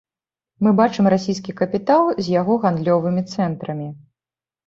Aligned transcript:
Мы 0.67 0.71
бачым 0.79 1.09
расійскі 1.13 1.51
капітал 1.59 2.09
з 2.27 2.35
яго 2.39 2.57
гандлёвымі 2.63 3.21
цэнтрамі. 3.35 3.87